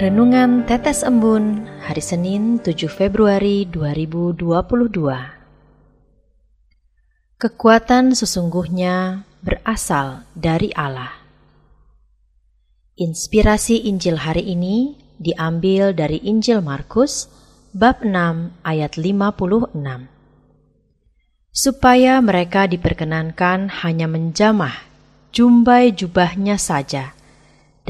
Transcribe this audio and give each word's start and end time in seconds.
Renungan 0.00 0.64
Tetes 0.64 1.04
Embun 1.04 1.68
hari 1.84 2.00
Senin 2.00 2.56
7 2.56 2.88
Februari 2.88 3.68
2022 3.68 4.56
Kekuatan 7.36 8.16
sesungguhnya 8.16 9.28
berasal 9.44 10.24
dari 10.32 10.72
Allah. 10.72 11.20
Inspirasi 12.96 13.92
Injil 13.92 14.24
hari 14.24 14.48
ini 14.48 14.96
diambil 15.20 15.92
dari 15.92 16.16
Injil 16.24 16.64
Markus 16.64 17.28
bab 17.76 18.00
6 18.00 18.56
ayat 18.64 18.96
56. 18.96 19.76
Supaya 21.52 22.24
mereka 22.24 22.64
diperkenankan 22.64 23.84
hanya 23.84 24.08
menjamah 24.08 24.80
jumbai 25.28 25.92
jubahnya 25.92 26.56
saja 26.56 27.19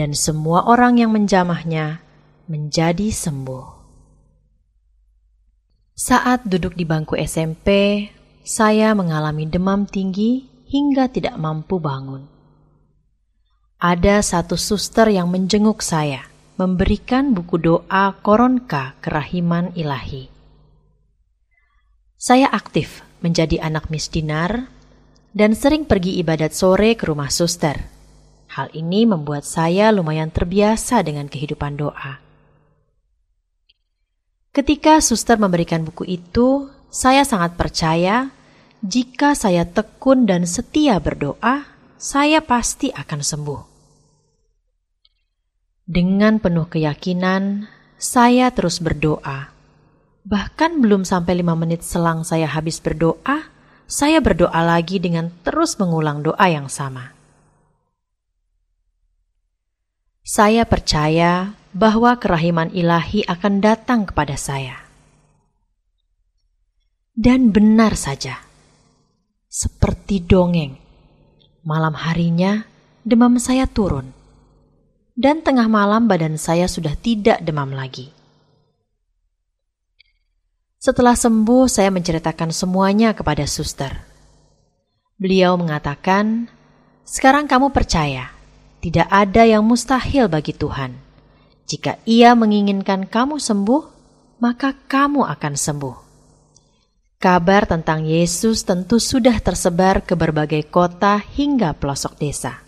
dan 0.00 0.16
semua 0.16 0.64
orang 0.64 0.96
yang 0.96 1.12
menjamahnya 1.12 2.00
menjadi 2.48 3.12
sembuh. 3.12 3.84
Saat 5.92 6.48
duduk 6.48 6.72
di 6.72 6.88
bangku 6.88 7.20
SMP, 7.20 8.08
saya 8.40 8.96
mengalami 8.96 9.44
demam 9.44 9.84
tinggi 9.84 10.48
hingga 10.72 11.12
tidak 11.12 11.36
mampu 11.36 11.76
bangun. 11.76 12.24
Ada 13.76 14.24
satu 14.24 14.56
suster 14.56 15.12
yang 15.12 15.28
menjenguk 15.28 15.84
saya, 15.84 16.24
memberikan 16.56 17.36
buku 17.36 17.60
doa 17.60 18.16
Koronka 18.24 18.96
Kerahiman 19.04 19.76
Ilahi. 19.76 20.32
Saya 22.16 22.48
aktif 22.48 23.04
menjadi 23.20 23.60
anak 23.60 23.92
misdinar 23.92 24.64
dan 25.36 25.52
sering 25.52 25.84
pergi 25.84 26.16
ibadat 26.24 26.56
sore 26.56 26.96
ke 26.96 27.04
rumah 27.04 27.28
suster 27.28 27.99
Hal 28.50 28.66
ini 28.74 29.06
membuat 29.06 29.46
saya 29.46 29.94
lumayan 29.94 30.34
terbiasa 30.34 31.06
dengan 31.06 31.30
kehidupan 31.30 31.78
doa. 31.78 32.18
Ketika 34.50 34.98
suster 34.98 35.38
memberikan 35.38 35.86
buku 35.86 36.02
itu, 36.10 36.66
saya 36.90 37.22
sangat 37.22 37.54
percaya 37.54 38.34
jika 38.82 39.38
saya 39.38 39.62
tekun 39.62 40.26
dan 40.26 40.50
setia 40.50 40.98
berdoa, 40.98 41.62
saya 41.94 42.42
pasti 42.42 42.90
akan 42.90 43.20
sembuh. 43.22 43.60
Dengan 45.86 46.42
penuh 46.42 46.66
keyakinan, 46.66 47.70
saya 48.02 48.50
terus 48.50 48.82
berdoa. 48.82 49.52
Bahkan 50.26 50.82
belum 50.82 51.06
sampai 51.06 51.38
lima 51.38 51.54
menit 51.54 51.86
selang 51.86 52.26
saya 52.26 52.50
habis 52.50 52.82
berdoa, 52.82 53.46
saya 53.86 54.18
berdoa 54.18 54.58
lagi 54.66 54.98
dengan 54.98 55.30
terus 55.46 55.78
mengulang 55.78 56.26
doa 56.26 56.46
yang 56.50 56.66
sama. 56.66 57.19
Saya 60.30 60.62
percaya 60.62 61.58
bahwa 61.74 62.14
kerahiman 62.14 62.70
ilahi 62.70 63.26
akan 63.26 63.58
datang 63.58 64.06
kepada 64.06 64.38
saya. 64.38 64.78
Dan 67.10 67.50
benar 67.50 67.98
saja, 67.98 68.38
seperti 69.50 70.22
dongeng, 70.22 70.78
malam 71.66 71.98
harinya 71.98 72.62
demam 73.02 73.42
saya 73.42 73.66
turun, 73.66 74.14
dan 75.18 75.42
tengah 75.42 75.66
malam 75.66 76.06
badan 76.06 76.38
saya 76.38 76.70
sudah 76.70 76.94
tidak 76.94 77.42
demam 77.42 77.74
lagi. 77.74 78.14
Setelah 80.78 81.18
sembuh, 81.18 81.66
saya 81.66 81.90
menceritakan 81.90 82.54
semuanya 82.54 83.18
kepada 83.18 83.50
suster. 83.50 83.98
Beliau 85.18 85.58
mengatakan, 85.58 86.46
"Sekarang 87.02 87.50
kamu 87.50 87.74
percaya 87.74 88.39
tidak 88.80 89.08
ada 89.12 89.44
yang 89.44 89.60
mustahil 89.64 90.26
bagi 90.32 90.56
Tuhan. 90.56 90.96
Jika 91.68 92.00
Ia 92.08 92.32
menginginkan 92.32 93.04
kamu 93.04 93.36
sembuh, 93.36 93.82
maka 94.40 94.72
kamu 94.72 95.28
akan 95.28 95.54
sembuh. 95.54 95.96
Kabar 97.20 97.68
tentang 97.68 98.08
Yesus 98.08 98.64
tentu 98.64 98.96
sudah 98.96 99.36
tersebar 99.44 100.00
ke 100.00 100.16
berbagai 100.16 100.64
kota 100.72 101.20
hingga 101.20 101.76
pelosok 101.76 102.16
desa. 102.16 102.64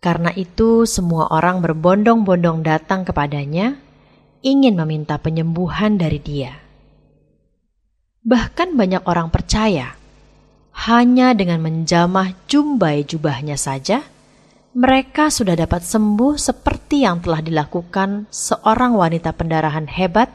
Karena 0.00 0.32
itu, 0.32 0.88
semua 0.88 1.28
orang 1.28 1.60
berbondong-bondong 1.60 2.64
datang 2.64 3.04
kepadanya, 3.04 3.76
ingin 4.40 4.72
meminta 4.80 5.20
penyembuhan 5.20 6.00
dari 6.00 6.16
Dia. 6.16 6.56
Bahkan, 8.24 8.72
banyak 8.72 9.04
orang 9.04 9.28
percaya 9.28 9.98
hanya 10.88 11.34
dengan 11.34 11.58
menjamah 11.58 12.38
jumbai 12.46 13.02
jubahnya 13.02 13.58
saja 13.58 14.06
mereka 14.78 15.26
sudah 15.26 15.58
dapat 15.58 15.82
sembuh 15.82 16.38
seperti 16.38 17.02
yang 17.02 17.18
telah 17.18 17.42
dilakukan 17.42 18.30
seorang 18.30 18.94
wanita 18.94 19.34
pendarahan 19.34 19.90
hebat 19.90 20.30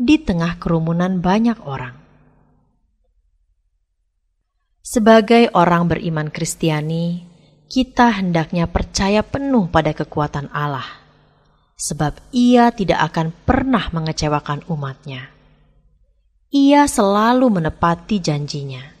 di 0.00 0.16
tengah 0.16 0.56
kerumunan 0.56 1.20
banyak 1.20 1.60
orang. 1.68 2.00
Sebagai 4.80 5.52
orang 5.52 5.92
beriman 5.92 6.32
Kristiani, 6.32 7.20
kita 7.68 8.16
hendaknya 8.16 8.64
percaya 8.64 9.20
penuh 9.20 9.68
pada 9.68 9.92
kekuatan 9.92 10.48
Allah, 10.56 10.88
sebab 11.76 12.16
Ia 12.32 12.72
tidak 12.72 13.12
akan 13.12 13.28
pernah 13.44 13.92
mengecewakan 13.92 14.64
umatnya. 14.72 15.28
Ia 16.48 16.88
selalu 16.88 17.60
menepati 17.60 18.24
janjinya. 18.24 18.91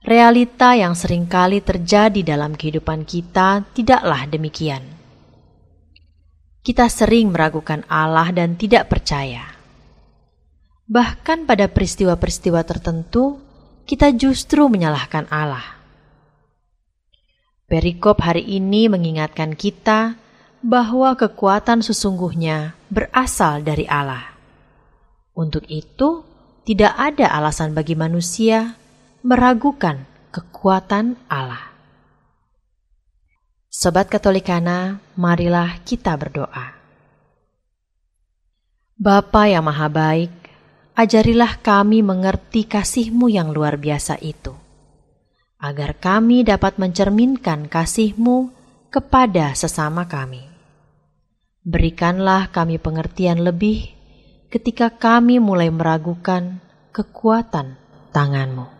Realita 0.00 0.72
yang 0.72 0.96
sering 0.96 1.28
kali 1.28 1.60
terjadi 1.60 2.24
dalam 2.24 2.56
kehidupan 2.56 3.04
kita 3.04 3.68
tidaklah 3.76 4.24
demikian. 4.24 4.80
Kita 6.64 6.88
sering 6.88 7.28
meragukan 7.28 7.84
Allah 7.84 8.32
dan 8.32 8.56
tidak 8.56 8.88
percaya. 8.88 9.44
Bahkan 10.88 11.44
pada 11.44 11.68
peristiwa-peristiwa 11.68 12.64
tertentu, 12.64 13.44
kita 13.84 14.08
justru 14.16 14.72
menyalahkan 14.72 15.28
Allah. 15.28 15.76
Perikop 17.68 18.24
hari 18.24 18.56
ini 18.56 18.88
mengingatkan 18.88 19.52
kita 19.52 20.16
bahwa 20.64 21.12
kekuatan 21.12 21.84
sesungguhnya 21.84 22.72
berasal 22.88 23.60
dari 23.60 23.84
Allah. 23.84 24.32
Untuk 25.36 25.68
itu, 25.68 26.24
tidak 26.64 26.96
ada 26.96 27.36
alasan 27.36 27.76
bagi 27.76 27.92
manusia 27.94 28.79
meragukan 29.20 30.08
kekuatan 30.32 31.20
Allah. 31.28 31.68
Sobat 33.68 34.08
Katolikana, 34.08 34.96
marilah 35.12 35.76
kita 35.84 36.16
berdoa. 36.16 36.72
Bapa 38.96 39.48
yang 39.48 39.68
Maha 39.68 39.88
Baik, 39.92 40.32
ajarilah 40.96 41.60
kami 41.60 42.00
mengerti 42.00 42.64
kasih-Mu 42.64 43.28
yang 43.28 43.52
luar 43.52 43.76
biasa 43.76 44.16
itu, 44.24 44.56
agar 45.60 46.00
kami 46.00 46.40
dapat 46.40 46.80
mencerminkan 46.80 47.68
kasih-Mu 47.68 48.48
kepada 48.88 49.52
sesama 49.52 50.08
kami. 50.08 50.48
Berikanlah 51.60 52.48
kami 52.48 52.80
pengertian 52.80 53.44
lebih 53.44 53.84
ketika 54.48 54.88
kami 54.88 55.36
mulai 55.38 55.68
meragukan 55.68 56.60
kekuatan 56.90 57.76
tangan-Mu. 58.16 58.79